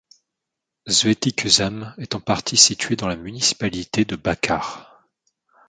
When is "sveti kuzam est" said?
0.87-2.15